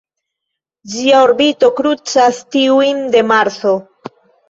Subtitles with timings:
[0.93, 3.79] Ĝia orbito krucas tiujn de Marso.